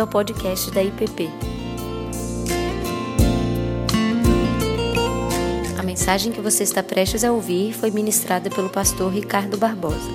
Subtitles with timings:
[0.00, 1.28] bem-vindo ao podcast da IPP.
[5.78, 10.10] A mensagem que você está prestes a ouvir foi ministrada pelo pastor Ricardo Barbosa.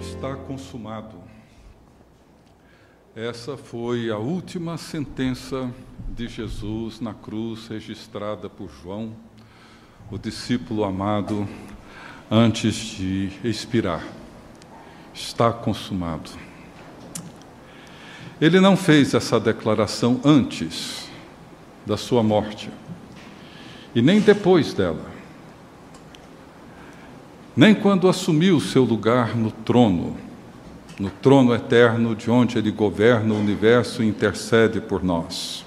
[0.00, 1.16] Está consumado.
[3.14, 5.70] Essa foi a última sentença
[6.08, 9.14] de Jesus na cruz, registrada por João,
[10.10, 11.48] o discípulo amado,
[12.30, 14.04] antes de expirar.
[15.12, 16.43] Está consumado.
[18.40, 21.08] Ele não fez essa declaração antes
[21.86, 22.68] da sua morte
[23.94, 25.04] e nem depois dela,
[27.56, 30.16] nem quando assumiu seu lugar no trono,
[30.98, 35.64] no trono eterno de onde ele governa o universo e intercede por nós.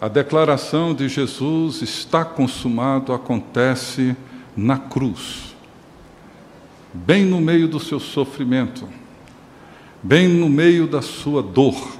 [0.00, 4.16] A declaração de Jesus está consumado acontece
[4.56, 5.54] na cruz,
[6.94, 8.99] bem no meio do seu sofrimento
[10.02, 11.96] bem no meio da sua dor,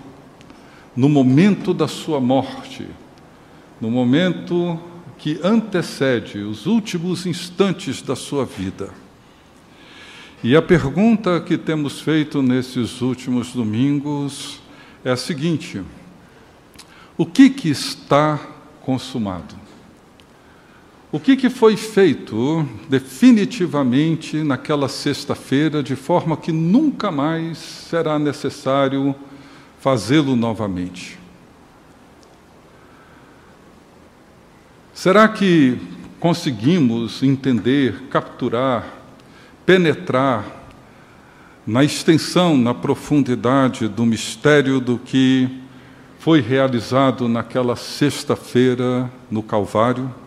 [0.97, 2.87] no momento da sua morte,
[3.81, 4.79] no momento
[5.19, 8.91] que antecede os últimos instantes da sua vida.
[10.43, 14.59] E a pergunta que temos feito nesses últimos domingos
[15.05, 15.83] é a seguinte:
[17.19, 18.41] o que, que está
[18.81, 19.55] consumado?
[21.13, 29.13] O que, que foi feito definitivamente naquela sexta-feira, de forma que nunca mais será necessário
[29.81, 31.19] fazê-lo novamente?
[34.95, 35.81] Será que
[36.21, 38.87] conseguimos entender, capturar,
[39.67, 40.45] penetrar
[41.67, 45.49] na extensão, na profundidade do mistério do que
[46.21, 50.20] foi realizado naquela sexta-feira no Calvário?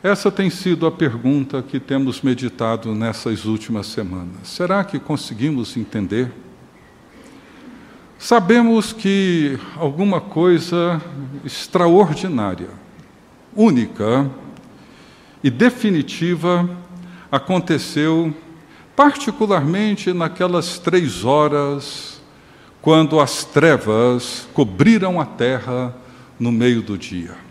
[0.00, 4.36] Essa tem sido a pergunta que temos meditado nessas últimas semanas.
[4.44, 6.30] Será que conseguimos entender?
[8.16, 11.02] Sabemos que alguma coisa
[11.44, 12.70] extraordinária,
[13.56, 14.30] única
[15.42, 16.70] e definitiva
[17.30, 18.32] aconteceu,
[18.94, 22.20] particularmente naquelas três horas,
[22.80, 25.92] quando as trevas cobriram a terra
[26.38, 27.47] no meio do dia.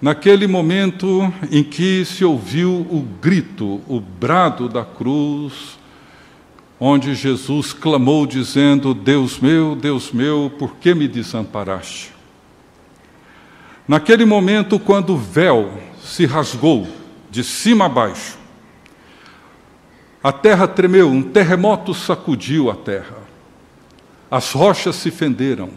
[0.00, 5.76] Naquele momento em que se ouviu o grito, o brado da cruz,
[6.78, 12.12] onde Jesus clamou dizendo: Deus meu, Deus meu, por que me desamparaste?
[13.88, 16.86] Naquele momento, quando o véu se rasgou
[17.28, 18.38] de cima a baixo,
[20.22, 23.16] a terra tremeu, um terremoto sacudiu a terra,
[24.30, 25.70] as rochas se fenderam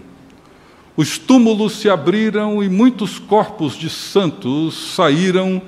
[0.95, 5.61] os túmulos se abriram e muitos corpos de santos saíram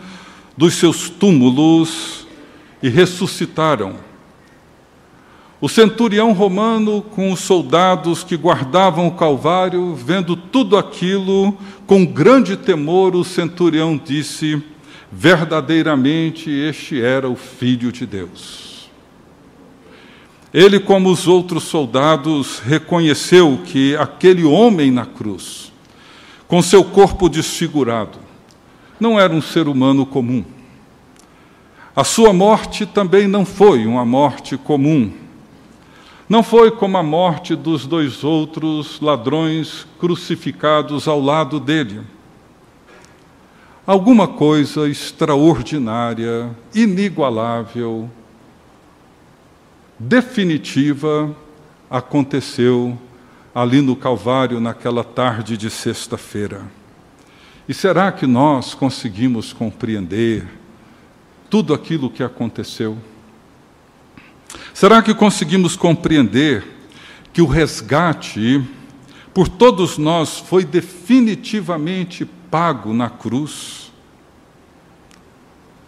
[0.58, 2.28] dos seus túmulos
[2.82, 3.96] e ressuscitaram.
[5.62, 11.58] O centurião romano, com os soldados que guardavam o Calvário, vendo tudo aquilo,
[11.88, 14.62] com grande temor, o centurião disse:
[15.10, 18.73] Verdadeiramente este era o Filho de Deus.
[20.54, 25.74] Ele, como os outros soldados, reconheceu que aquele homem na cruz,
[26.48, 28.20] com seu corpo desfigurado,
[29.00, 30.46] não era um ser humano comum.
[31.96, 35.12] A sua morte também não foi uma morte comum.
[36.30, 42.02] Não foi como a morte dos dois outros ladrões crucificados ao lado dele.
[43.86, 48.10] Alguma coisa extraordinária, inigualável,
[50.04, 51.36] definitiva
[51.90, 52.98] aconteceu
[53.56, 56.62] ali no Calvário naquela tarde de sexta-feira.
[57.68, 60.46] E será que nós conseguimos compreender
[61.50, 62.98] tudo aquilo que aconteceu?
[64.74, 66.66] Será que conseguimos compreender
[67.32, 68.62] que o resgate
[69.34, 73.92] por todos nós foi definitivamente pago na cruz?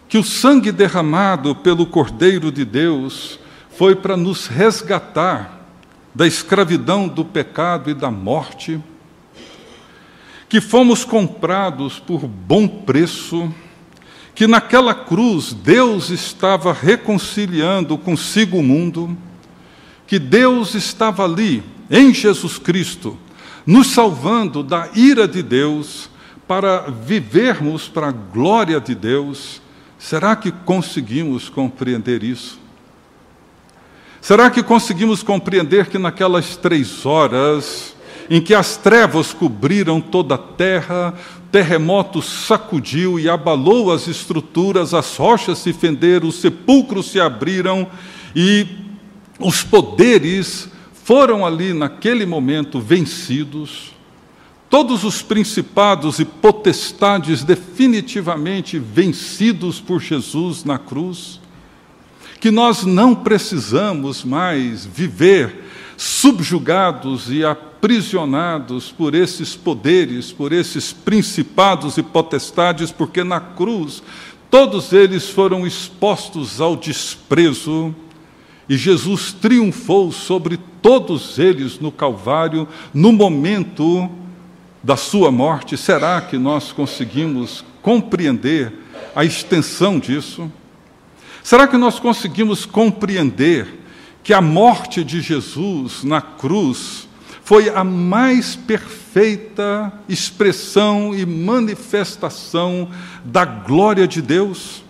[0.08, 3.38] Que o sangue derramado pelo Cordeiro de Deus
[3.76, 5.60] foi para nos resgatar
[6.14, 8.80] da escravidão do pecado e da morte,
[10.48, 13.52] que fomos comprados por bom preço,
[14.34, 19.16] que naquela cruz Deus estava reconciliando consigo o mundo,
[20.06, 23.18] que Deus estava ali, em Jesus Cristo,
[23.66, 26.08] nos salvando da ira de Deus,
[26.48, 29.60] para vivermos para a glória de Deus.
[29.98, 32.65] Será que conseguimos compreender isso?
[34.26, 37.94] Será que conseguimos compreender que naquelas três horas
[38.28, 41.14] em que as trevas cobriram toda a terra,
[41.52, 47.86] terremoto sacudiu e abalou as estruturas, as rochas se fenderam, os sepulcros se abriram
[48.34, 48.66] e
[49.38, 50.68] os poderes
[51.04, 53.92] foram ali naquele momento vencidos.
[54.68, 61.38] Todos os principados e potestades definitivamente vencidos por Jesus na cruz,
[62.40, 65.64] que nós não precisamos mais viver
[65.96, 74.02] subjugados e aprisionados por esses poderes, por esses principados e potestades, porque na cruz
[74.50, 77.94] todos eles foram expostos ao desprezo
[78.68, 84.10] e Jesus triunfou sobre todos eles no Calvário, no momento
[84.82, 85.76] da sua morte.
[85.76, 88.72] Será que nós conseguimos compreender
[89.14, 90.50] a extensão disso?
[91.46, 93.68] Será que nós conseguimos compreender
[94.24, 97.08] que a morte de Jesus na cruz
[97.44, 102.88] foi a mais perfeita expressão e manifestação
[103.24, 104.82] da glória de Deus?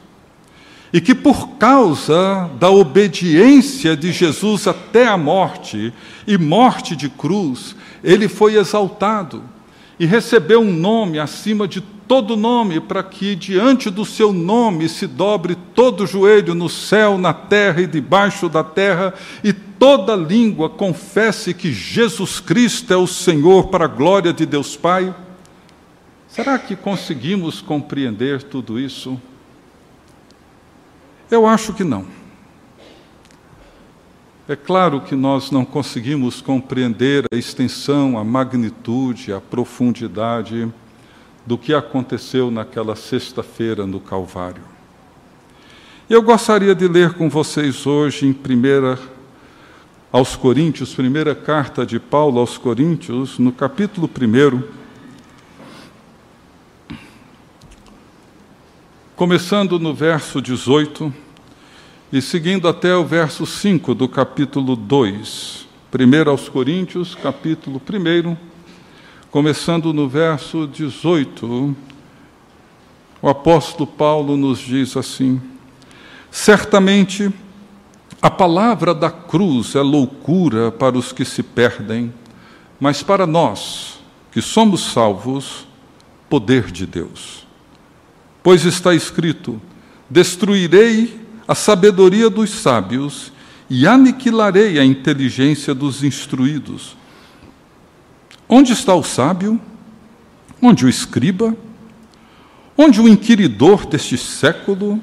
[0.91, 5.93] E que por causa da obediência de Jesus até a morte,
[6.27, 9.43] e morte de cruz, ele foi exaltado
[10.01, 15.07] e recebeu um nome acima de todo nome, para que diante do seu nome se
[15.07, 19.13] dobre todo joelho no céu, na terra e debaixo da terra,
[19.43, 24.77] e toda língua confesse que Jesus Cristo é o Senhor para a glória de Deus
[24.77, 25.15] Pai?
[26.29, 29.21] Será que conseguimos compreender tudo isso?
[31.31, 32.07] Eu acho que não.
[34.49, 40.73] É claro que nós não conseguimos compreender a extensão, a magnitude, a profundidade
[41.47, 44.63] do que aconteceu naquela sexta-feira no Calvário.
[46.11, 48.99] Eu gostaria de ler com vocês hoje em primeira
[50.13, 54.63] aos Coríntios, primeira carta de Paulo aos Coríntios, no capítulo 1,
[59.15, 61.13] começando no verso 18
[62.13, 65.67] e seguindo até o verso 5 do capítulo 2.
[65.91, 68.37] Primeiro aos Coríntios, capítulo 1,
[69.37, 71.77] começando no verso 18,
[73.21, 75.39] o apóstolo Paulo nos diz assim:
[76.31, 77.31] Certamente
[78.23, 82.15] a palavra da cruz é loucura para os que se perdem,
[82.81, 84.01] mas para nós,
[84.33, 85.69] que somos salvos,
[86.31, 87.47] poder de Deus.
[88.43, 89.61] Pois está escrito:
[90.09, 93.31] Destruirei a sabedoria dos sábios
[93.69, 96.97] e aniquilarei a inteligência dos instruídos.
[98.49, 99.61] Onde está o sábio?
[100.63, 101.57] Onde o escriba?
[102.79, 105.01] Onde o inquiridor deste século?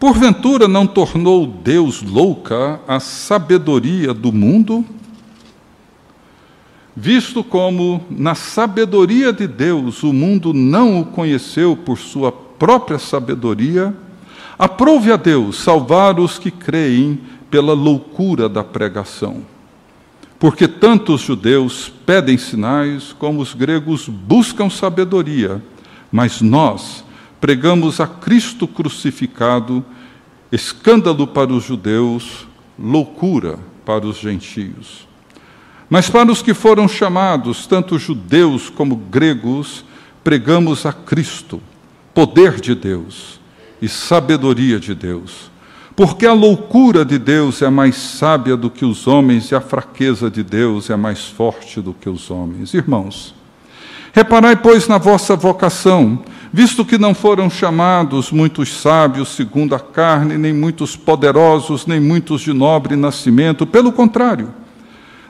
[0.00, 4.84] Porventura não tornou Deus louca a sabedoria do mundo?
[6.94, 13.94] Visto como, na sabedoria de Deus, o mundo não o conheceu por sua própria sabedoria,
[14.58, 19.55] aprove a Deus salvar os que creem pela loucura da pregação
[20.46, 25.60] porque tanto os judeus pedem sinais, como os gregos buscam sabedoria,
[26.08, 27.04] mas nós
[27.40, 29.84] pregamos a Cristo crucificado,
[30.52, 32.46] escândalo para os judeus,
[32.78, 35.08] loucura para os gentios.
[35.90, 39.84] Mas para os que foram chamados, tanto judeus como gregos,
[40.22, 41.60] pregamos a Cristo,
[42.14, 43.40] poder de Deus
[43.82, 45.50] e sabedoria de Deus
[45.96, 50.30] porque a loucura de Deus é mais sábia do que os homens e a fraqueza
[50.30, 52.74] de Deus é mais forte do que os homens.
[52.74, 53.34] Irmãos,
[54.12, 56.22] reparai, pois, na vossa vocação,
[56.52, 62.42] visto que não foram chamados muitos sábios segundo a carne, nem muitos poderosos, nem muitos
[62.42, 64.52] de nobre nascimento, pelo contrário.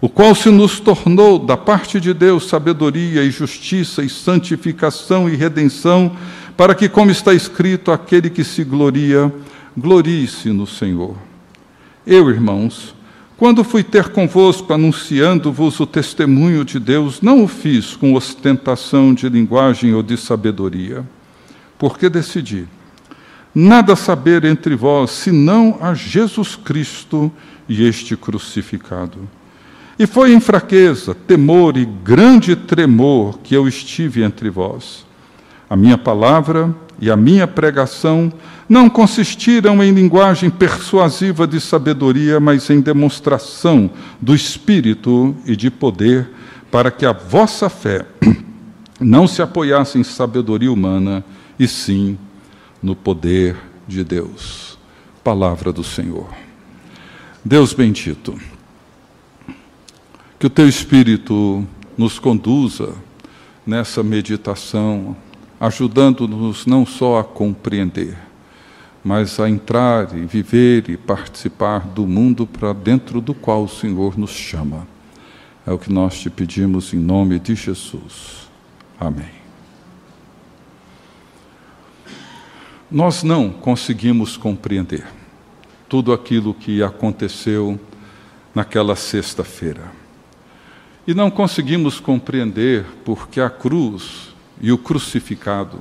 [0.00, 5.34] o qual se nos tornou da parte de Deus sabedoria e justiça e santificação e
[5.34, 6.14] redenção,
[6.56, 9.32] para que, como está escrito, aquele que se gloria,
[9.76, 11.16] glorie-se no Senhor.
[12.06, 12.94] Eu, irmãos,
[13.36, 19.28] quando fui ter convosco anunciando-vos o testemunho de Deus, não o fiz com ostentação de
[19.28, 21.04] linguagem ou de sabedoria,
[21.78, 22.66] porque decidi
[23.54, 27.32] nada saber entre vós senão a Jesus Cristo
[27.66, 29.18] e este crucificado.
[29.98, 35.06] E foi em fraqueza, temor e grande tremor que eu estive entre vós.
[35.70, 38.32] A minha palavra e a minha pregação
[38.68, 46.28] não consistiram em linguagem persuasiva de sabedoria, mas em demonstração do Espírito e de poder,
[46.70, 48.04] para que a vossa fé
[49.00, 51.24] não se apoiasse em sabedoria humana,
[51.58, 52.18] e sim
[52.82, 53.56] no poder
[53.88, 54.78] de Deus.
[55.24, 56.28] Palavra do Senhor.
[57.44, 58.38] Deus bendito,
[60.38, 61.66] que o teu Espírito
[61.96, 62.94] nos conduza
[63.66, 65.16] nessa meditação,
[65.58, 68.16] ajudando-nos não só a compreender,
[69.02, 74.18] mas a entrar e viver e participar do mundo para dentro do qual o Senhor
[74.18, 74.86] nos chama.
[75.66, 78.46] É o que nós te pedimos em nome de Jesus.
[79.00, 79.36] Amém.
[82.90, 85.06] Nós não conseguimos compreender
[85.88, 87.80] tudo aquilo que aconteceu
[88.54, 90.05] naquela sexta-feira.
[91.06, 95.80] E não conseguimos compreender porque a cruz e o crucificado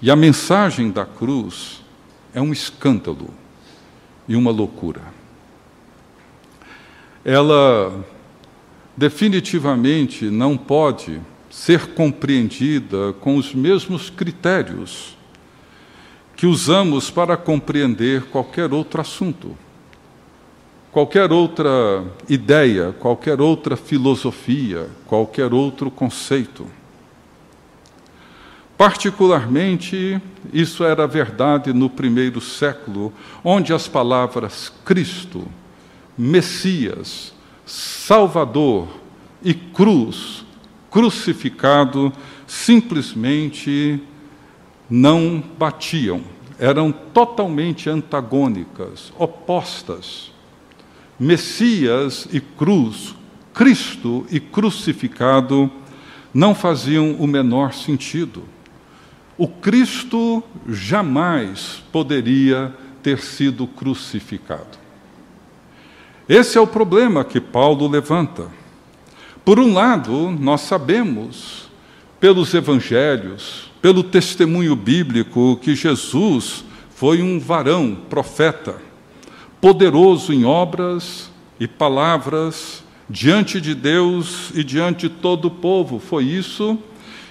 [0.00, 1.82] e a mensagem da cruz
[2.32, 3.30] é um escândalo
[4.28, 5.00] e uma loucura.
[7.24, 8.04] Ela
[8.96, 15.16] definitivamente não pode ser compreendida com os mesmos critérios
[16.36, 19.56] que usamos para compreender qualquer outro assunto,
[20.96, 26.66] qualquer outra ideia, qualquer outra filosofia, qualquer outro conceito.
[28.78, 30.18] Particularmente,
[30.54, 33.12] isso era verdade no primeiro século,
[33.44, 35.46] onde as palavras Cristo,
[36.16, 37.34] Messias,
[37.66, 38.88] Salvador
[39.42, 40.46] e cruz,
[40.90, 42.10] crucificado,
[42.46, 44.02] simplesmente
[44.88, 46.22] não batiam,
[46.58, 50.34] eram totalmente antagônicas, opostas.
[51.18, 53.14] Messias e cruz,
[53.54, 55.70] Cristo e crucificado
[56.32, 58.44] não faziam o menor sentido.
[59.38, 64.78] O Cristo jamais poderia ter sido crucificado.
[66.28, 68.50] Esse é o problema que Paulo levanta.
[69.44, 71.70] Por um lado, nós sabemos,
[72.18, 78.85] pelos evangelhos, pelo testemunho bíblico, que Jesus foi um varão, profeta,
[79.60, 85.98] poderoso em obras e palavras diante de Deus e diante de todo o povo.
[85.98, 86.78] Foi isso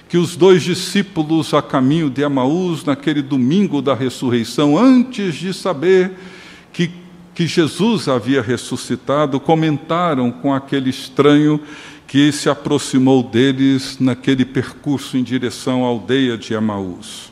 [0.08, 6.12] que os dois discípulos a caminho de Amaús, naquele domingo da ressurreição, antes de saber
[6.72, 6.90] que
[7.36, 11.60] que Jesus havia ressuscitado, comentaram com aquele estranho
[12.06, 17.30] que se aproximou deles naquele percurso em direção à aldeia de Emaús.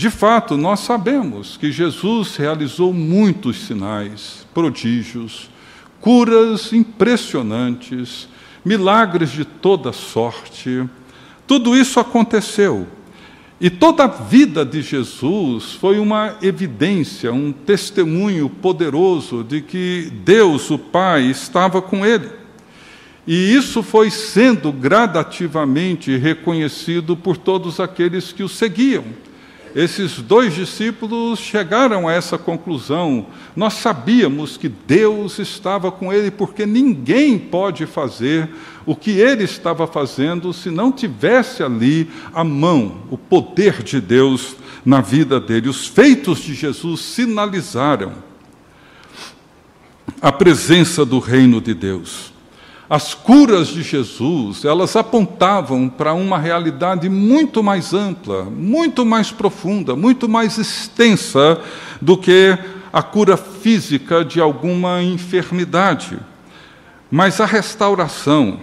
[0.00, 5.50] De fato, nós sabemos que Jesus realizou muitos sinais, prodígios,
[6.00, 8.26] curas impressionantes,
[8.64, 10.88] milagres de toda sorte.
[11.46, 12.88] Tudo isso aconteceu
[13.60, 20.70] e toda a vida de Jesus foi uma evidência, um testemunho poderoso de que Deus,
[20.70, 22.30] o Pai, estava com ele.
[23.26, 29.04] E isso foi sendo gradativamente reconhecido por todos aqueles que o seguiam
[29.74, 33.26] esses dois discípulos chegaram a essa conclusão.
[33.54, 38.48] Nós sabíamos que Deus estava com ele, porque ninguém pode fazer
[38.84, 44.56] o que ele estava fazendo se não tivesse ali a mão, o poder de Deus
[44.84, 45.68] na vida dele.
[45.68, 48.14] Os feitos de Jesus sinalizaram
[50.20, 52.29] a presença do reino de Deus.
[52.90, 59.94] As curas de Jesus, elas apontavam para uma realidade muito mais ampla, muito mais profunda,
[59.94, 61.60] muito mais extensa
[62.02, 62.58] do que
[62.92, 66.18] a cura física de alguma enfermidade.
[67.08, 68.58] Mas a restauração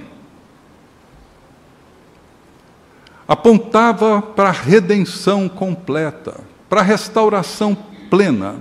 [3.25, 7.77] apontava para a redenção completa, para a restauração
[8.09, 8.57] plena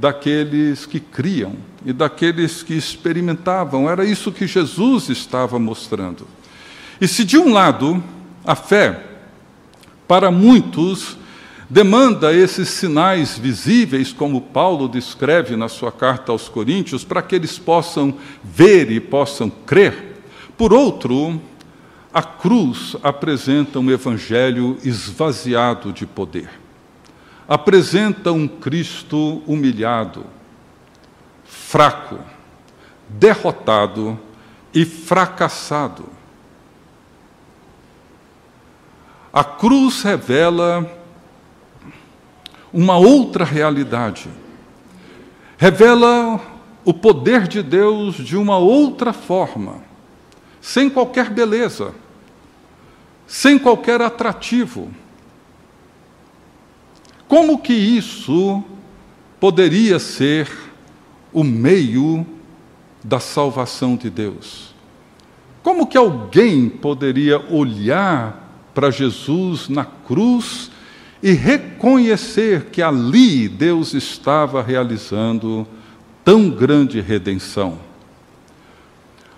[0.00, 1.54] daqueles que criam
[1.84, 3.88] e daqueles que experimentavam.
[3.88, 6.26] Era isso que Jesus estava mostrando.
[6.98, 8.02] E se de um lado
[8.44, 9.04] a fé,
[10.08, 11.18] para muitos,
[11.68, 17.58] demanda esses sinais visíveis, como Paulo descreve na sua carta aos Coríntios, para que eles
[17.58, 20.22] possam ver e possam crer.
[20.56, 21.40] Por outro,
[22.12, 26.48] a cruz apresenta um evangelho esvaziado de poder.
[27.50, 30.24] Apresenta um Cristo humilhado,
[31.44, 32.20] fraco,
[33.08, 34.16] derrotado
[34.72, 36.04] e fracassado.
[39.32, 40.88] A cruz revela
[42.72, 44.30] uma outra realidade.
[45.58, 46.40] Revela
[46.84, 49.82] o poder de Deus de uma outra forma,
[50.60, 51.92] sem qualquer beleza,
[53.26, 54.94] sem qualquer atrativo,
[57.30, 58.60] Como que isso
[59.38, 60.50] poderia ser
[61.32, 62.26] o meio
[63.04, 64.74] da salvação de Deus?
[65.62, 70.72] Como que alguém poderia olhar para Jesus na cruz
[71.22, 75.64] e reconhecer que ali Deus estava realizando
[76.24, 77.78] tão grande redenção?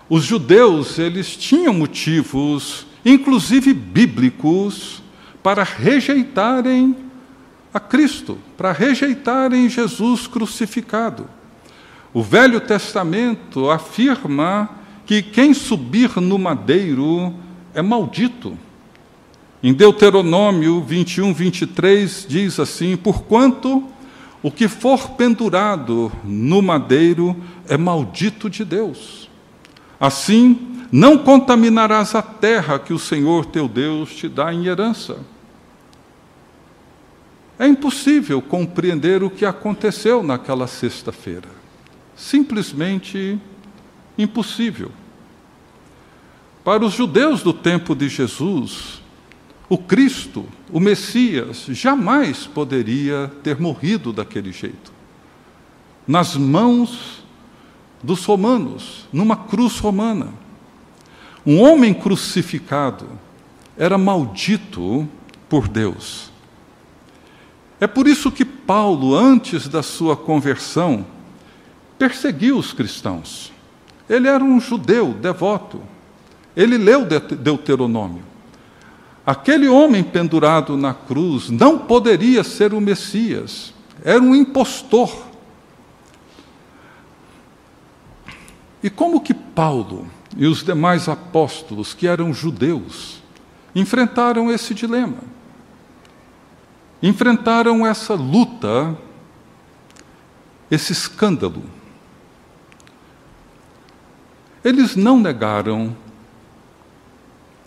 [0.09, 5.03] Os judeus, eles tinham motivos, inclusive bíblicos,
[5.43, 7.12] para rejeitarem
[7.73, 11.27] a Cristo, para rejeitarem Jesus crucificado.
[12.13, 14.69] O Velho Testamento afirma
[15.07, 17.35] que quem subir no madeiro
[17.75, 18.59] é maldito.
[19.63, 23.85] Em Deuteronômio 21, 23 diz assim: Porquanto
[24.43, 27.37] o que for pendurado no madeiro
[27.69, 29.31] é maldito de Deus.
[29.99, 35.19] Assim, não contaminarás a terra que o Senhor teu Deus te dá em herança.
[37.59, 41.49] É impossível compreender o que aconteceu naquela sexta-feira.
[42.17, 43.39] Simplesmente
[44.19, 44.91] impossível.
[46.65, 49.03] Para os judeus do tempo de Jesus,
[49.69, 54.93] o Cristo, o Messias, jamais poderia ter morrido daquele jeito.
[56.07, 57.23] Nas mãos
[58.03, 60.29] dos romanos, numa cruz romana.
[61.47, 63.09] Um homem crucificado
[63.77, 65.09] era maldito
[65.49, 66.32] por Deus.
[67.83, 71.05] É por isso que Paulo, antes da sua conversão,
[71.99, 73.53] perseguiu os cristãos.
[74.09, 75.83] Ele era um judeu devoto.
[76.55, 78.23] Ele leu Deuteronômio.
[79.27, 83.75] Aquele homem pendurado na cruz não poderia ser o Messias,
[84.05, 85.27] era um impostor.
[88.81, 93.21] E como que Paulo e os demais apóstolos, que eram judeus,
[93.75, 95.42] enfrentaram esse dilema?
[97.03, 98.97] Enfrentaram essa luta,
[100.71, 101.63] esse escândalo.
[104.65, 105.97] Eles não negaram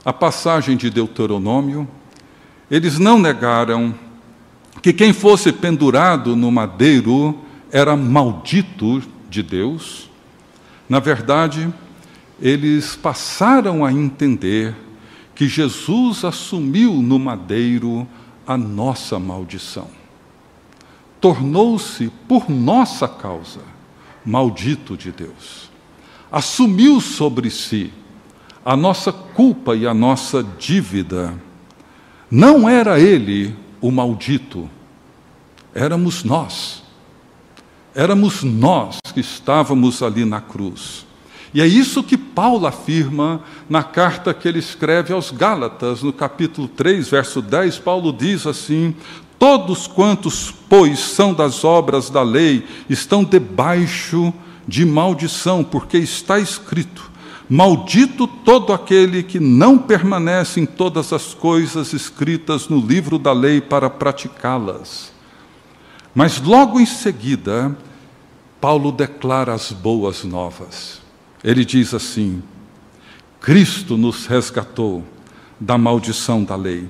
[0.06, 1.88] a passagem de Deuteronômio,
[2.72, 3.94] eles não negaram
[4.82, 7.38] que quem fosse pendurado no madeiro
[7.72, 10.10] era maldito de Deus,
[10.88, 11.74] na verdade,
[12.40, 14.76] eles passaram a entender
[15.34, 18.08] que Jesus assumiu no madeiro
[18.46, 19.88] a nossa maldição.
[21.20, 23.62] Tornou-se, por nossa causa,
[24.26, 25.70] maldito de Deus.
[26.32, 27.92] Assumiu sobre si
[28.64, 31.34] a nossa culpa e a nossa dívida.
[32.30, 34.70] Não era ele o maldito,
[35.74, 36.84] éramos nós.
[37.94, 41.06] Éramos nós que estávamos ali na cruz.
[41.56, 46.68] E é isso que Paulo afirma na carta que ele escreve aos Gálatas, no capítulo
[46.68, 47.80] 3, verso 10.
[47.80, 48.94] Paulo diz assim:
[49.40, 54.34] Todos quantos, pois, são das obras da lei, estão debaixo
[54.68, 57.10] de maldição, porque está escrito:
[57.50, 63.62] Maldito todo aquele que não permanece em todas as coisas escritas no livro da lei
[63.62, 65.14] para praticá-las.
[66.14, 67.74] Mas logo em seguida,
[68.60, 71.05] Paulo declara as boas novas.
[71.46, 72.42] Ele diz assim:
[73.40, 75.04] Cristo nos resgatou
[75.60, 76.90] da maldição da lei,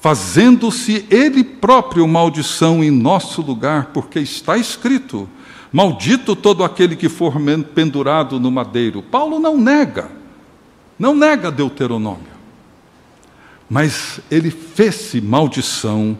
[0.00, 5.28] fazendo-se Ele próprio maldição em nosso lugar, porque está escrito:
[5.72, 7.36] Maldito todo aquele que for
[7.72, 9.00] pendurado no madeiro.
[9.00, 10.10] Paulo não nega,
[10.98, 12.34] não nega Deuteronômio,
[13.70, 16.18] mas ele fez-se maldição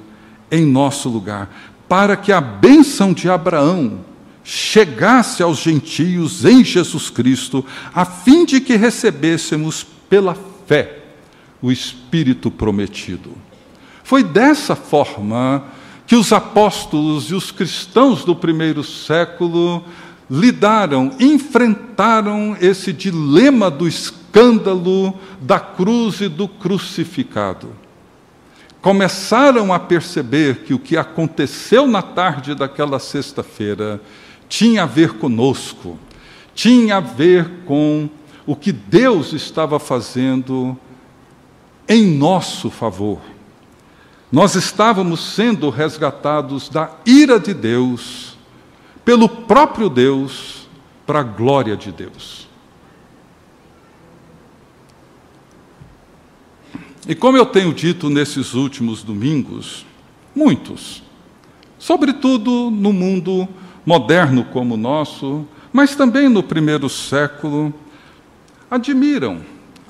[0.49, 1.51] em nosso lugar
[1.89, 4.14] para que a bênção de Abraão
[4.45, 10.99] chegasse aos gentios em Jesus Cristo, a fim de que recebêssemos pela fé
[11.63, 13.33] o Espírito prometido.
[14.05, 15.65] Foi dessa forma
[16.07, 19.83] que os apóstolos e os cristãos do primeiro século
[20.31, 27.85] lidaram, enfrentaram esse dilema do escândalo da cruz e do crucificado
[28.85, 33.99] começaram a perceber que o que aconteceu na tarde daquela sexta-feira
[34.49, 35.99] tinha a ver conosco,
[36.55, 38.09] tinha a ver com
[38.47, 40.77] o que Deus estava fazendo
[41.89, 43.21] em nosso favor.
[44.31, 48.37] Nós estávamos sendo resgatados da ira de Deus,
[49.05, 50.69] pelo próprio Deus,
[51.07, 52.49] para a glória de Deus.
[57.07, 59.85] E como eu tenho dito nesses últimos domingos,
[60.35, 61.03] muitos,
[61.79, 63.47] sobretudo no mundo
[63.85, 67.73] moderno como o nosso, mas também no primeiro século,
[68.71, 69.41] admiram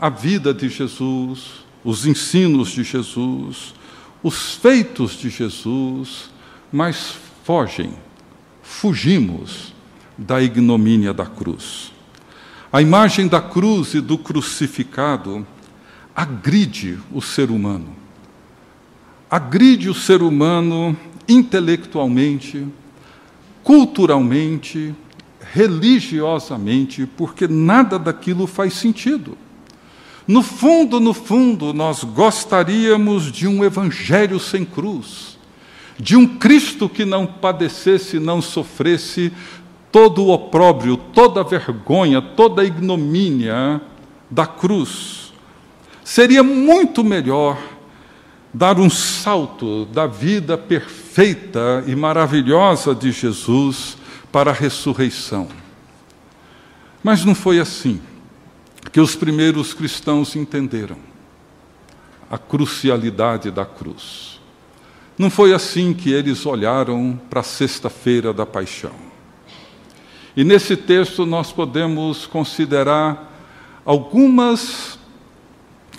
[0.01, 3.75] a vida de Jesus, os ensinos de Jesus,
[4.23, 6.31] os feitos de Jesus,
[6.73, 7.95] mas fogem,
[8.63, 9.75] fugimos
[10.17, 11.93] da ignomínia da cruz.
[12.73, 15.47] A imagem da cruz e do crucificado
[16.15, 17.95] agride o ser humano.
[19.31, 20.97] Agride o ser humano
[21.29, 22.67] intelectualmente,
[23.65, 24.95] culturalmente,
[25.53, 29.37] religiosamente, porque nada daquilo faz sentido.
[30.29, 35.39] No fundo, no fundo, nós gostaríamos de um evangelho sem cruz,
[35.99, 39.33] de um Cristo que não padecesse, não sofresse
[39.91, 43.81] todo o opróbrio, toda a vergonha, toda a ignomínia
[44.31, 45.33] da cruz.
[46.03, 47.59] Seria muito melhor
[48.53, 51.04] dar um salto da vida perfeita
[51.87, 53.97] e maravilhosa de Jesus
[54.33, 55.49] para a ressurreição.
[57.03, 58.01] Mas não foi assim
[58.91, 60.97] que os primeiros cristãos entenderam
[62.31, 64.41] a crucialidade da cruz.
[65.17, 68.95] Não foi assim que eles olharam para a sexta-feira da paixão.
[70.37, 73.33] E nesse texto nós podemos considerar
[73.85, 74.99] algumas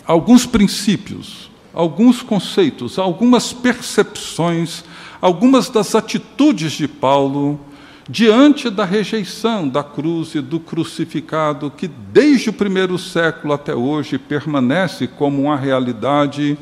[0.05, 4.83] alguns princípios, alguns conceitos, algumas percepções,
[5.25, 7.59] algumas das atitudes de Paulo
[8.07, 14.19] diante da rejeição da cruz e do crucificado, que desde o primeiro século até hoje
[14.19, 16.55] permanece como uma realidade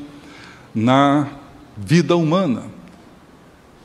[0.73, 1.27] na
[1.75, 2.63] vida humana.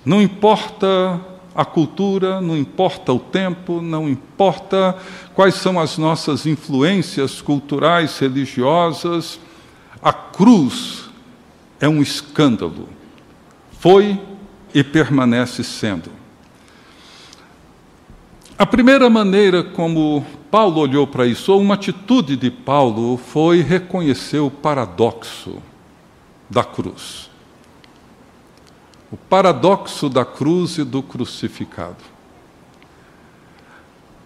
[0.05, 1.21] Não importa
[1.57, 4.97] a cultura, não importa o tempo, não importa
[5.35, 9.41] quais são as nossas influências culturais, religiosas,
[10.01, 11.11] a cruz
[11.81, 12.89] é um escândalo.
[13.81, 14.28] Foi
[14.75, 16.11] e permanece sendo.
[18.59, 24.41] A primeira maneira como Paulo olhou para isso, ou uma atitude de Paulo, foi reconhecer
[24.41, 25.63] o paradoxo
[26.51, 27.31] da cruz.
[29.13, 32.03] O paradoxo da cruz e do crucificado.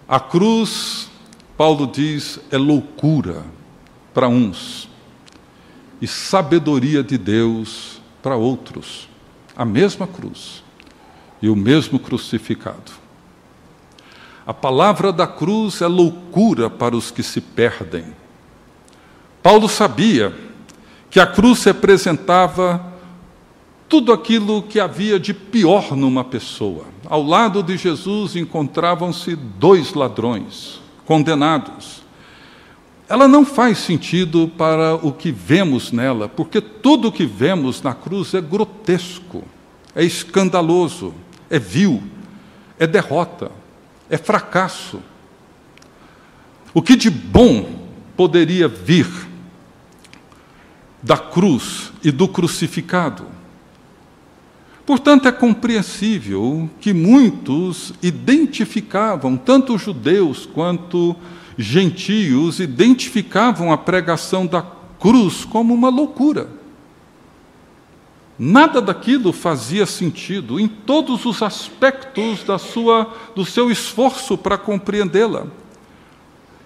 [0.08, 1.10] A cruz,
[1.56, 3.44] Paulo diz, é loucura
[4.12, 4.88] para uns
[6.00, 9.11] e sabedoria de Deus para outros.
[9.56, 10.62] A mesma cruz
[11.40, 12.92] e o mesmo crucificado.
[14.46, 18.06] A palavra da cruz é loucura para os que se perdem.
[19.42, 20.34] Paulo sabia
[21.10, 22.92] que a cruz representava
[23.88, 26.86] tudo aquilo que havia de pior numa pessoa.
[27.04, 32.01] Ao lado de Jesus encontravam-se dois ladrões condenados.
[33.08, 37.94] Ela não faz sentido para o que vemos nela, porque tudo o que vemos na
[37.94, 39.44] cruz é grotesco,
[39.94, 41.12] é escandaloso,
[41.50, 42.02] é vil,
[42.78, 43.50] é derrota
[44.12, 45.00] é fracasso.
[46.74, 49.08] O que de bom poderia vir
[51.02, 53.24] da cruz e do crucificado?
[54.84, 61.16] Portanto, é compreensível que muitos identificavam, tanto judeus quanto
[61.56, 64.64] gentios, identificavam a pregação da
[64.98, 66.48] cruz como uma loucura.
[68.38, 75.46] Nada daquilo fazia sentido em todos os aspectos da sua, do seu esforço para compreendê-la.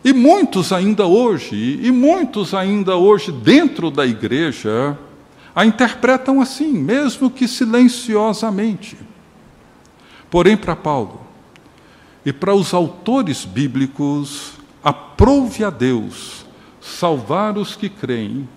[0.05, 4.96] E muitos ainda hoje, e muitos ainda hoje dentro da igreja,
[5.55, 8.96] a interpretam assim, mesmo que silenciosamente.
[10.31, 11.22] Porém, para Paulo
[12.25, 14.53] e para os autores bíblicos,
[14.87, 16.46] aprove a Deus
[16.81, 18.49] salvar os que creem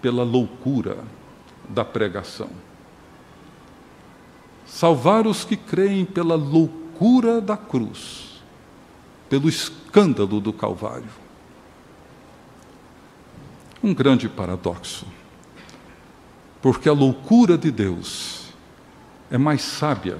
[0.00, 1.04] pela loucura
[1.68, 2.48] da pregação.
[4.64, 8.42] Salvar os que creem pela loucura da cruz,
[9.28, 11.10] pelo escândalo do Calvário.
[13.84, 15.04] Um grande paradoxo.
[16.62, 18.54] Porque a loucura de Deus
[19.30, 20.16] é mais sábia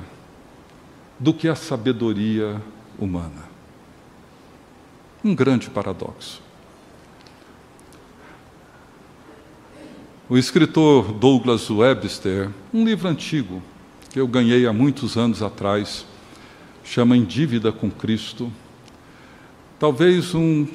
[1.19, 2.63] do que a sabedoria
[2.99, 3.48] humana.
[5.25, 6.41] Um grande paradoxo.
[10.29, 13.63] O escritor Douglas Webster, um livro antigo
[14.11, 16.07] que eu ganhei há muitos anos atrás,
[16.85, 18.53] chama Em Dívida com Cristo.
[19.79, 20.67] Talvez um,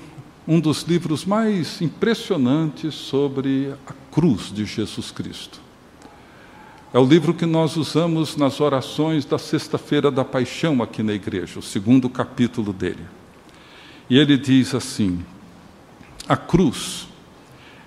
[0.47, 5.62] um dos livros mais impressionantes sobre a cruz de Jesus Cristo.
[6.93, 11.60] É o livro que nós usamos nas orações da Sexta-feira da Paixão aqui na igreja,
[11.60, 13.03] o segundo capítulo dele.
[14.09, 15.23] E ele diz assim:
[16.27, 17.07] a cruz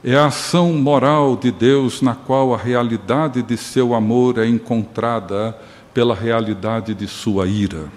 [0.04, 5.56] é a ação moral de Deus na qual a realidade de seu amor é encontrada
[5.92, 7.88] pela realidade de sua ira.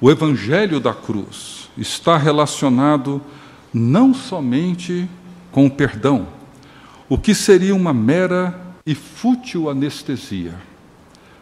[0.00, 3.20] O Evangelho da cruz está relacionado
[3.74, 5.08] não somente
[5.50, 6.28] com o perdão,
[7.08, 10.54] o que seria uma mera e fútil anestesia,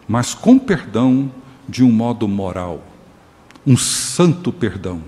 [0.07, 1.31] mas com perdão
[1.69, 2.81] de um modo moral,
[3.67, 5.03] um santo perdão.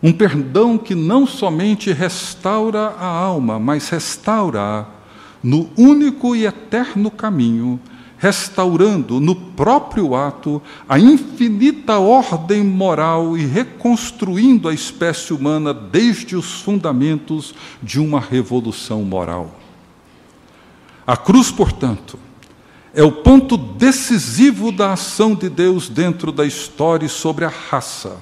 [0.00, 4.86] Um perdão que não somente restaura a alma, mas restaura
[5.42, 7.80] no único e eterno caminho,
[8.18, 16.60] restaurando no próprio ato a infinita ordem moral e reconstruindo a espécie humana desde os
[16.60, 17.52] fundamentos
[17.82, 19.58] de uma revolução moral.
[21.04, 22.16] A cruz, portanto,
[22.96, 28.16] é o ponto decisivo da ação de Deus dentro da história sobre a raça.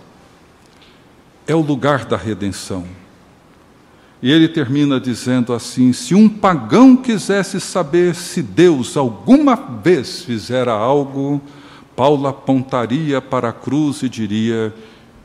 [1.46, 2.84] É o lugar da redenção.
[4.20, 10.72] E ele termina dizendo assim: se um pagão quisesse saber se Deus alguma vez fizera
[10.72, 11.40] algo,
[11.94, 14.74] Paulo apontaria para a cruz e diria: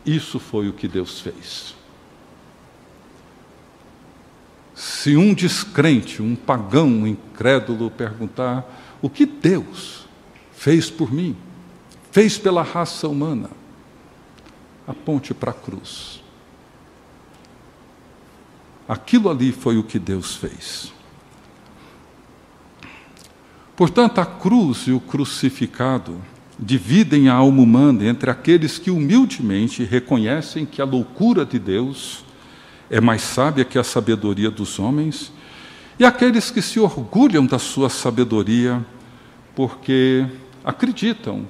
[0.05, 1.73] Isso foi o que Deus fez.
[4.75, 8.63] Se um descrente, um pagão, um incrédulo perguntar:
[9.01, 10.05] o que Deus
[10.51, 11.35] fez por mim,
[12.11, 13.49] fez pela raça humana.
[14.87, 16.21] Aponte para a cruz.
[18.87, 20.91] Aquilo ali foi o que Deus fez.
[23.75, 26.19] Portanto, a cruz e o crucificado
[26.59, 32.25] dividem a alma humana entre aqueles que humildemente reconhecem que a loucura de Deus
[32.89, 35.31] é mais sábia que a sabedoria dos homens
[35.99, 38.83] e aqueles que se orgulham da sua sabedoria,
[39.53, 40.25] porque
[40.63, 41.45] acreditam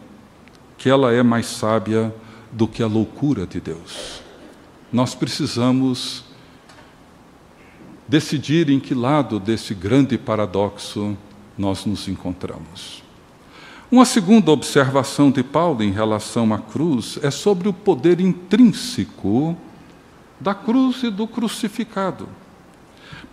[0.75, 2.11] que ela é mais sábia
[2.51, 4.23] do que a loucura de Deus.
[4.91, 6.23] Nós precisamos
[8.07, 11.15] decidir em que lado desse grande paradoxo
[11.55, 13.03] nós nos encontramos.
[13.91, 19.55] Uma segunda observação de Paulo em relação à cruz é sobre o poder intrínseco
[20.39, 22.27] da cruz e do crucificado.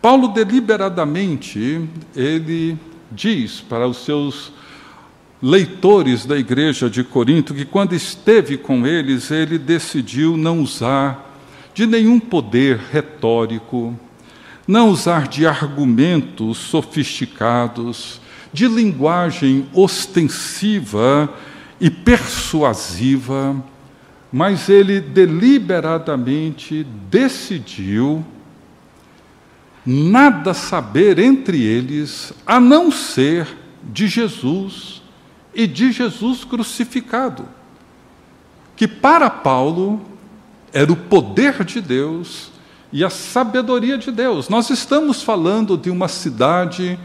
[0.01, 2.79] Paulo deliberadamente ele
[3.11, 4.53] diz para os seus
[5.43, 11.35] leitores da igreja de Corinto que quando esteve com eles, ele decidiu não usar
[11.75, 13.95] de nenhum poder retórico,
[14.67, 18.21] não usar de argumentos sofisticados,
[18.53, 21.33] de linguagem ostensiva
[21.79, 23.63] e persuasiva,
[24.33, 28.25] mas ele deliberadamente decidiu
[29.87, 33.47] nada saber entre eles a não ser
[33.85, 35.01] de Jesus
[35.55, 37.49] e de Jesus crucificado,
[38.75, 40.03] que para Paulo
[40.73, 42.51] era o poder de Deus
[42.93, 44.49] e a sabedoria de Deus.
[44.49, 46.99] Nós estamos falando de uma cidade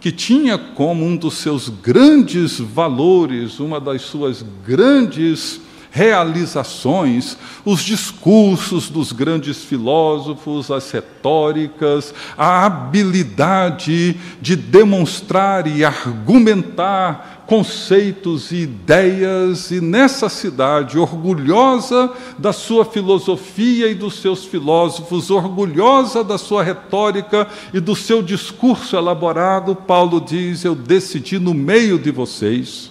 [0.00, 8.88] que tinha como um dos seus grandes valores, uma das suas grandes realizações, os discursos
[8.90, 19.80] dos grandes filósofos, as retóricas, a habilidade de demonstrar e argumentar conceitos e ideias, e
[19.80, 27.80] nessa cidade, orgulhosa da sua filosofia e dos seus filósofos, orgulhosa da sua retórica e
[27.80, 32.90] do seu discurso elaborado, Paulo diz: Eu decidi no meio de vocês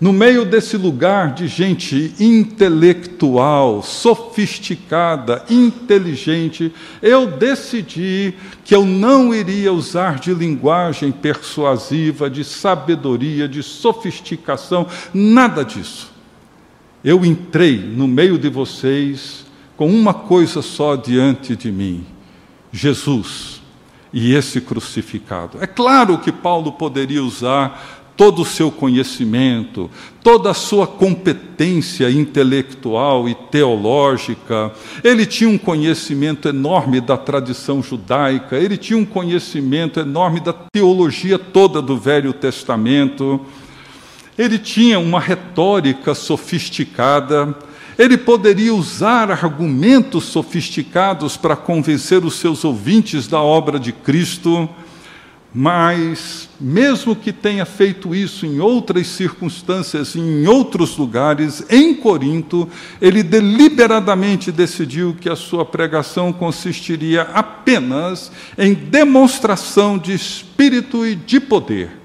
[0.00, 8.32] no meio desse lugar de gente intelectual, sofisticada, inteligente, eu decidi
[8.64, 16.10] que eu não iria usar de linguagem persuasiva, de sabedoria, de sofisticação, nada disso.
[17.04, 19.44] Eu entrei no meio de vocês
[19.76, 22.06] com uma coisa só diante de mim:
[22.72, 23.60] Jesus
[24.12, 25.58] e esse crucificado.
[25.60, 29.90] É claro que Paulo poderia usar todo o seu conhecimento,
[30.22, 34.70] toda a sua competência intelectual e teológica.
[35.02, 41.38] Ele tinha um conhecimento enorme da tradição judaica, ele tinha um conhecimento enorme da teologia
[41.38, 43.40] toda do Velho Testamento.
[44.36, 47.56] Ele tinha uma retórica sofisticada.
[47.98, 54.68] Ele poderia usar argumentos sofisticados para convencer os seus ouvintes da obra de Cristo.
[55.52, 62.68] Mas, mesmo que tenha feito isso em outras circunstâncias, em outros lugares, em Corinto,
[63.00, 71.40] ele deliberadamente decidiu que a sua pregação consistiria apenas em demonstração de espírito e de
[71.40, 71.98] poder.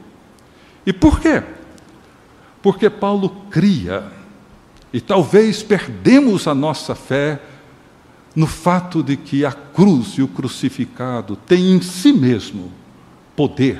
[0.84, 1.44] E por quê?
[2.64, 4.12] Porque Paulo cria,
[4.92, 7.40] e talvez perdemos a nossa fé
[8.36, 12.72] no fato de que a cruz e o crucificado têm em si mesmo
[13.36, 13.80] poder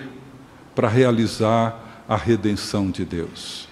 [0.74, 3.68] para realizar a redenção de Deus.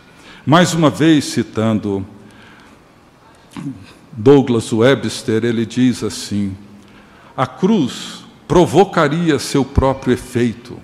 [0.46, 2.06] Mais uma vez, citando
[4.12, 6.56] Douglas Webster, ele diz assim:
[7.36, 10.80] a cruz provocaria seu próprio efeito,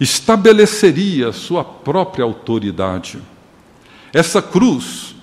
[0.00, 3.20] estabeleceria sua própria autoridade.
[4.12, 5.14] Essa cruz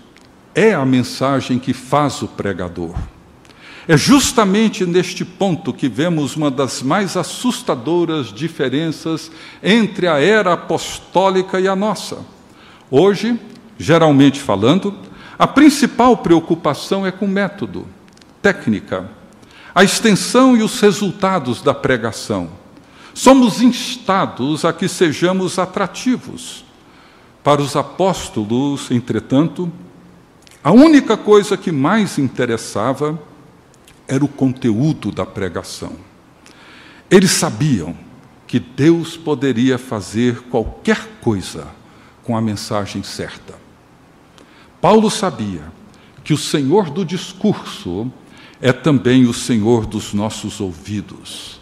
[0.56, 2.96] é a mensagem que faz o pregador.
[3.90, 9.32] É justamente neste ponto que vemos uma das mais assustadoras diferenças
[9.64, 12.20] entre a era apostólica e a nossa.
[12.92, 13.40] Hoje,
[13.80, 14.94] geralmente falando,
[15.40, 17.88] a principal preocupação é com método,
[18.44, 19.10] técnica,
[19.74, 22.52] a extensão e os resultados da pregação.
[23.16, 26.64] Somos instados a que sejamos atrativos.
[27.44, 29.68] Para os apóstolos, entretanto,
[30.64, 33.28] a única coisa que mais interessava
[34.10, 35.94] era o conteúdo da pregação.
[37.10, 37.96] Eles sabiam
[38.48, 41.68] que Deus poderia fazer qualquer coisa
[42.24, 43.54] com a mensagem certa.
[44.82, 45.72] Paulo sabia
[46.24, 48.12] que o Senhor do discurso
[48.60, 51.62] é também o Senhor dos nossos ouvidos.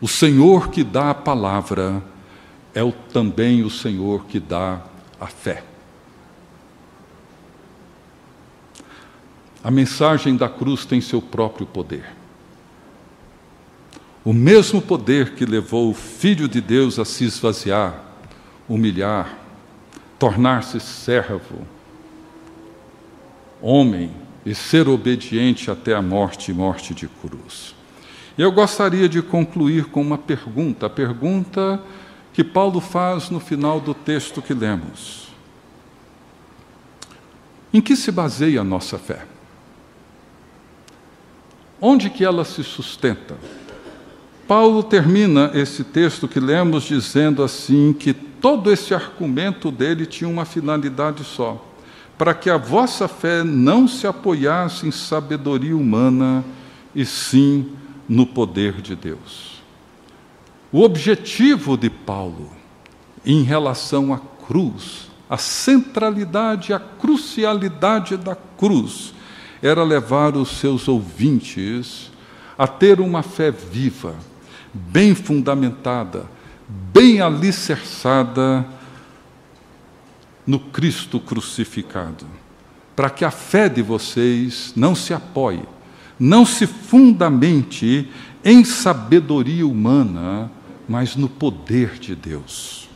[0.00, 2.02] O Senhor que dá a palavra
[2.74, 4.82] é também o Senhor que dá
[5.20, 5.73] a fé.
[9.64, 12.04] A mensagem da cruz tem seu próprio poder.
[14.22, 17.98] O mesmo poder que levou o Filho de Deus a se esvaziar,
[18.68, 19.38] humilhar,
[20.18, 21.66] tornar-se servo,
[23.62, 24.10] homem
[24.44, 27.74] e ser obediente até a morte e morte de cruz.
[28.36, 31.82] Eu gostaria de concluir com uma pergunta, a pergunta
[32.34, 35.28] que Paulo faz no final do texto que lemos.
[37.72, 39.33] Em que se baseia a nossa fé?
[41.80, 43.36] Onde que ela se sustenta?
[44.46, 50.44] Paulo termina esse texto que lemos dizendo assim que todo esse argumento dele tinha uma
[50.44, 51.64] finalidade só,
[52.18, 56.44] para que a vossa fé não se apoiasse em sabedoria humana,
[56.94, 57.72] e sim
[58.08, 59.62] no poder de Deus.
[60.70, 62.50] O objetivo de Paulo
[63.24, 69.13] em relação à cruz, a centralidade, a crucialidade da cruz,
[69.66, 72.12] era levar os seus ouvintes
[72.58, 74.14] a ter uma fé viva,
[74.74, 76.26] bem fundamentada,
[76.68, 78.66] bem alicerçada
[80.46, 82.26] no Cristo crucificado,
[82.94, 85.62] para que a fé de vocês não se apoie,
[86.20, 88.10] não se fundamente
[88.44, 90.52] em sabedoria humana,
[90.86, 92.86] mas no poder de Deus.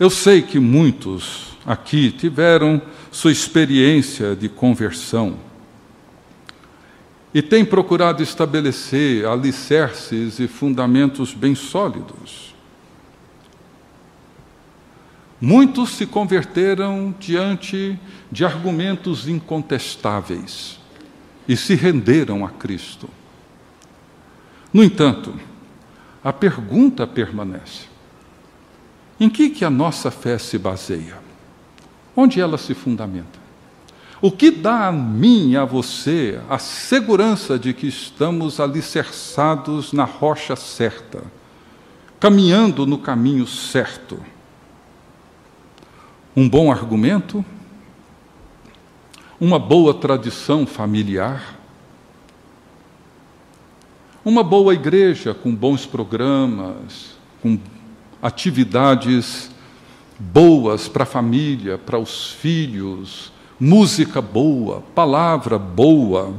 [0.00, 5.36] Eu sei que muitos aqui tiveram sua experiência de conversão
[7.34, 12.54] e têm procurado estabelecer alicerces e fundamentos bem sólidos.
[15.38, 17.98] Muitos se converteram diante
[18.32, 20.78] de argumentos incontestáveis
[21.46, 23.08] e se renderam a Cristo.
[24.72, 25.34] No entanto,
[26.24, 27.86] a pergunta permanece:
[29.20, 31.25] em que, que a nossa fé se baseia?
[32.16, 33.38] Onde ela se fundamenta?
[34.22, 40.04] O que dá a mim e a você a segurança de que estamos alicerçados na
[40.04, 41.22] rocha certa,
[42.18, 44.18] caminhando no caminho certo?
[46.34, 47.44] Um bom argumento?
[49.38, 51.54] Uma boa tradição familiar?
[54.24, 57.58] Uma boa igreja com bons programas, com
[58.22, 59.50] atividades
[60.18, 66.34] boas para a família, para os filhos, música boa, palavra boa.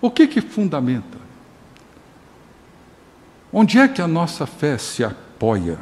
[0.00, 1.18] O que que fundamenta?
[3.52, 5.78] Onde é que a nossa fé se apoia?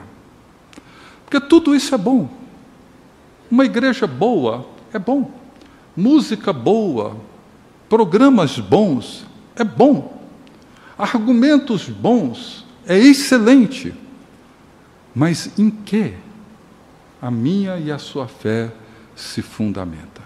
[1.24, 2.28] Porque tudo isso é bom.
[3.50, 5.30] Uma igreja boa é bom.
[5.94, 7.16] Música boa,
[7.88, 10.16] programas bons é bom.
[10.96, 13.94] Argumentos bons é excelente.
[15.14, 16.14] Mas em que
[17.20, 18.72] a minha e a sua fé
[19.14, 20.22] se fundamenta?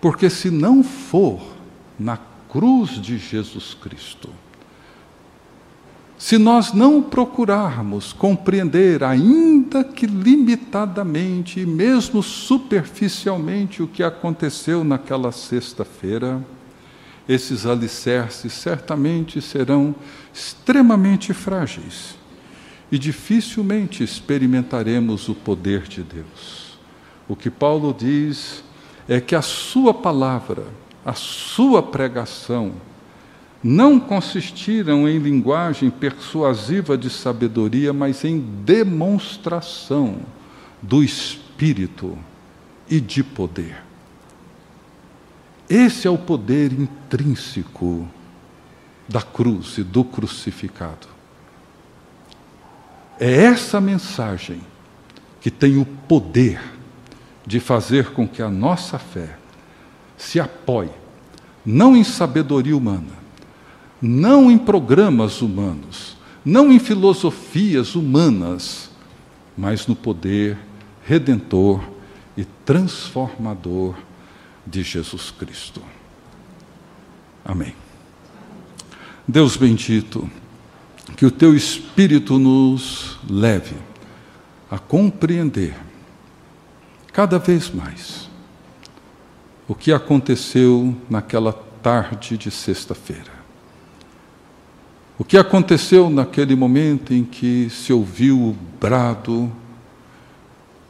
[0.00, 1.40] Porque se não for
[1.98, 2.18] na
[2.48, 4.28] cruz de Jesus Cristo,
[6.18, 15.30] se nós não procurarmos compreender, ainda que limitadamente e mesmo superficialmente, o que aconteceu naquela
[15.30, 16.42] sexta-feira,
[17.28, 19.94] esses alicerces certamente serão
[20.32, 22.16] extremamente frágeis
[22.92, 26.78] e dificilmente experimentaremos o poder de Deus.
[27.26, 28.62] O que Paulo diz
[29.08, 30.64] é que a sua palavra,
[31.04, 32.72] a sua pregação,
[33.62, 40.18] não consistiram em linguagem persuasiva de sabedoria, mas em demonstração
[40.82, 42.18] do Espírito
[42.90, 43.82] e de poder.
[45.68, 48.06] Esse é o poder intrínseco
[49.08, 51.08] da cruz e do crucificado.
[53.18, 54.60] É essa mensagem
[55.40, 56.60] que tem o poder
[57.46, 59.36] de fazer com que a nossa fé
[60.16, 60.90] se apoie
[61.64, 63.24] não em sabedoria humana,
[64.00, 68.90] não em programas humanos, não em filosofias humanas,
[69.56, 70.58] mas no poder
[71.06, 71.80] redentor
[72.36, 73.94] e transformador
[74.66, 75.82] de Jesus Cristo.
[77.44, 77.74] Amém.
[79.26, 80.28] Deus bendito,
[81.16, 83.76] que o teu Espírito nos leve
[84.70, 85.76] a compreender
[87.12, 88.28] cada vez mais
[89.68, 93.32] o que aconteceu naquela tarde de sexta-feira.
[95.18, 99.50] O que aconteceu naquele momento em que se ouviu o brado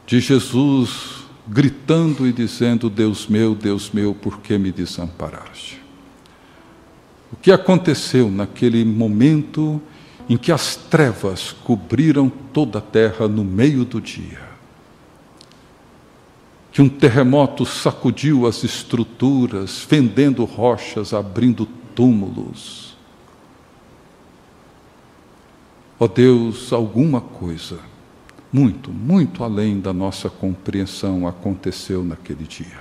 [0.07, 5.81] de Jesus gritando e dizendo: Deus meu, Deus meu, por que me desamparaste?
[7.31, 9.81] O que aconteceu naquele momento
[10.29, 14.45] em que as trevas cobriram toda a terra no meio do dia?
[16.71, 21.65] Que um terremoto sacudiu as estruturas, fendendo rochas, abrindo
[21.95, 22.85] túmulos
[25.97, 27.79] Ó oh Deus, alguma coisa,
[28.55, 32.79] muito, muito além da nossa compreensão, aconteceu naquele dia.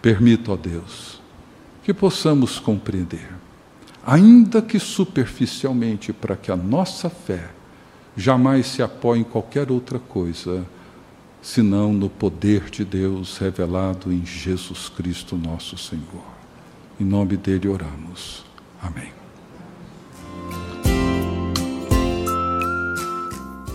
[0.00, 1.20] Permita, ó Deus,
[1.84, 3.28] que possamos compreender,
[4.06, 7.50] ainda que superficialmente, para que a nossa fé
[8.16, 10.64] jamais se apoie em qualquer outra coisa,
[11.42, 16.24] senão no poder de Deus revelado em Jesus Cristo, nosso Senhor.
[16.98, 18.46] Em nome dele oramos.
[18.80, 19.21] Amém.